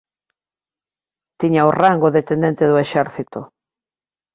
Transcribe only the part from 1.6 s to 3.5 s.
o rango de tenente do exército.